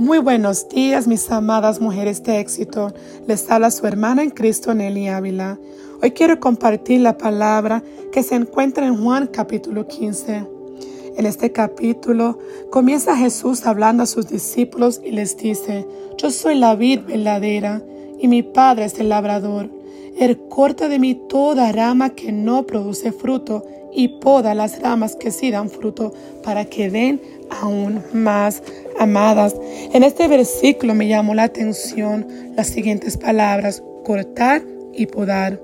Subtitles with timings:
[0.00, 2.94] Muy buenos días, mis amadas mujeres de éxito.
[3.26, 5.58] Les habla su hermana en Cristo, Nelly Ávila.
[6.02, 10.46] Hoy quiero compartir la palabra que se encuentra en Juan capítulo 15.
[11.18, 12.38] En este capítulo
[12.70, 15.86] comienza Jesús hablando a sus discípulos y les dice,
[16.16, 17.82] Yo soy la vid verdadera
[18.18, 19.68] y mi Padre es el labrador.
[20.18, 25.30] Él corta de mí toda rama que no produce fruto y poda las ramas que
[25.30, 26.12] sí dan fruto
[26.42, 27.20] para que den
[27.50, 28.62] aún más
[28.98, 29.54] amadas.
[29.92, 32.26] En este versículo me llamó la atención
[32.56, 34.62] las siguientes palabras, cortar
[34.92, 35.60] y podar.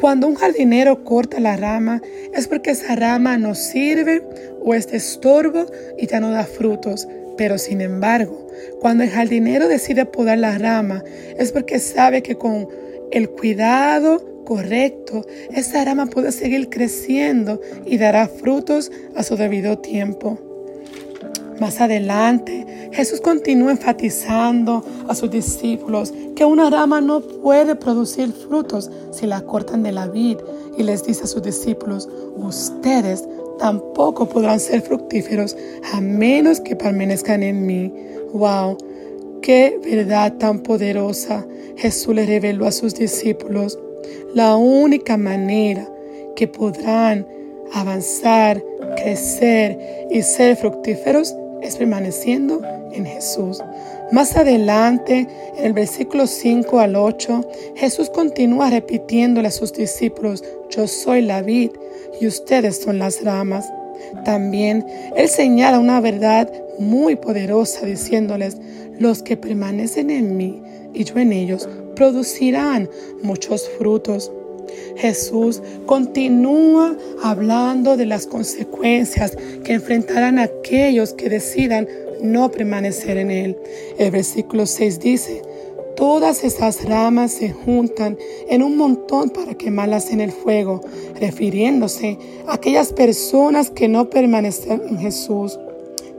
[0.00, 4.22] Cuando un jardinero corta la rama es porque esa rama no sirve
[4.62, 5.66] o es de estorbo
[5.98, 7.08] y ya no da frutos.
[7.36, 8.46] Pero sin embargo,
[8.80, 11.02] cuando el jardinero decide podar la rama
[11.38, 12.68] es porque sabe que con
[13.10, 20.38] el cuidado correcto, esa rama puede seguir creciendo y dará frutos a su debido tiempo.
[21.60, 28.90] Más adelante, Jesús continúa enfatizando a sus discípulos que una rama no puede producir frutos
[29.12, 30.38] si la cortan de la vid
[30.76, 33.24] y les dice a sus discípulos, ustedes
[33.58, 35.56] tampoco podrán ser fructíferos
[35.92, 37.92] a menos que permanezcan en mí.
[38.32, 38.78] ¡Wow!
[39.42, 41.46] ¡Qué verdad tan poderosa!
[41.76, 43.78] Jesús le reveló a sus discípulos.
[44.34, 45.88] La única manera
[46.36, 47.26] que podrán
[47.72, 48.62] avanzar,
[48.96, 52.60] crecer y ser fructíferos es permaneciendo
[52.92, 53.62] en Jesús.
[54.12, 57.40] Más adelante, en el versículo 5 al 8,
[57.76, 61.70] Jesús continúa repitiéndole a sus discípulos, yo soy la vid
[62.20, 63.66] y ustedes son las ramas.
[64.24, 68.56] También Él señala una verdad muy poderosa diciéndoles,
[68.98, 72.88] los que permanecen en mí y yo en ellos producirán
[73.22, 74.30] muchos frutos.
[74.96, 81.88] Jesús continúa hablando de las consecuencias que enfrentarán aquellos que decidan
[82.22, 83.58] no permanecer en Él.
[83.98, 85.42] El versículo 6 dice,
[85.96, 90.80] Todas esas ramas se juntan en un montón para quemarlas en el fuego,
[91.20, 92.18] refiriéndose
[92.48, 95.56] a aquellas personas que no permanecen en Jesús.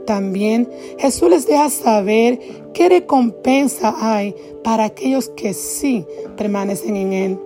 [0.06, 0.68] También
[0.98, 2.38] Jesús les deja saber
[2.72, 6.04] qué recompensa hay para aquellos que sí
[6.36, 7.38] permanecen en Él.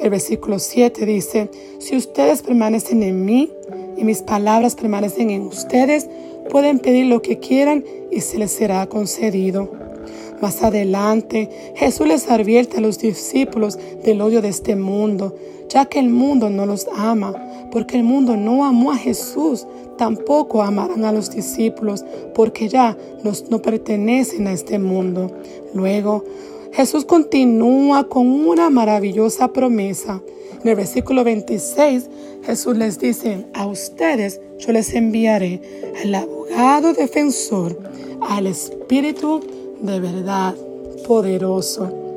[0.00, 3.50] El versículo 7 dice, si ustedes permanecen en mí
[3.96, 6.08] y mis palabras permanecen en ustedes,
[6.50, 9.70] pueden pedir lo que quieran y se les será concedido.
[10.40, 15.36] Más adelante, Jesús les advierte a los discípulos del odio de este mundo,
[15.68, 17.34] ya que el mundo no los ama,
[17.70, 19.66] porque el mundo no amó a Jesús,
[20.00, 25.30] tampoco amarán a los discípulos, porque ya no pertenecen a este mundo.
[25.74, 26.24] Luego,
[26.72, 30.22] Jesús continúa con una maravillosa promesa.
[30.62, 32.08] En el versículo 26,
[32.44, 35.60] Jesús les dice, a ustedes yo les enviaré
[36.02, 37.78] al abogado defensor,
[38.22, 39.42] al Espíritu
[39.82, 40.54] de verdad
[41.06, 42.09] poderoso.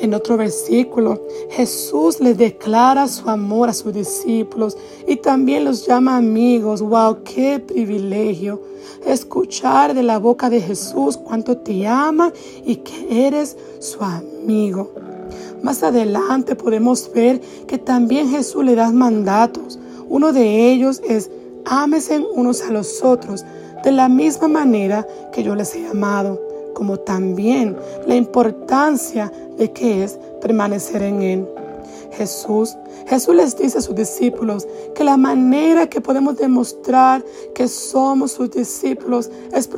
[0.00, 6.16] En otro versículo, Jesús les declara su amor a sus discípulos y también los llama
[6.16, 6.80] amigos.
[6.80, 7.22] ¡Wow!
[7.22, 8.62] ¡Qué privilegio!
[9.04, 12.32] Escuchar de la boca de Jesús cuánto te ama
[12.64, 14.90] y que eres su amigo.
[15.62, 19.78] Más adelante podemos ver que también Jesús le da mandatos.
[20.08, 21.30] Uno de ellos es
[21.66, 23.44] ámesen unos a los otros
[23.84, 26.49] de la misma manera que yo les he amado
[26.80, 27.76] como también
[28.06, 31.48] la importancia de que es permanecer en Él.
[32.12, 32.74] Jesús,
[33.06, 37.22] Jesús les dice a sus discípulos que la manera que podemos demostrar
[37.54, 39.68] que somos sus discípulos es,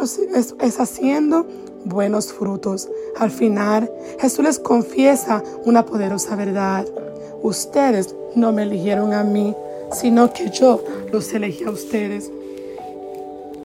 [0.60, 1.44] es haciendo
[1.86, 2.88] buenos frutos.
[3.18, 3.90] Al final,
[4.20, 6.86] Jesús les confiesa una poderosa verdad.
[7.42, 9.56] Ustedes no me eligieron a mí,
[9.90, 12.30] sino que yo los elegí a ustedes.